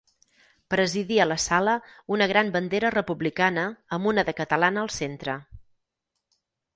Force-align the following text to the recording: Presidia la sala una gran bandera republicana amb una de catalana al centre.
Presidia 0.73 1.25
la 1.31 1.35
sala 1.41 1.75
una 2.15 2.27
gran 2.31 2.49
bandera 2.55 2.91
republicana 2.95 3.65
amb 3.99 4.09
una 4.13 4.23
de 4.31 4.35
catalana 4.39 4.83
al 4.85 4.91
centre. 4.97 5.37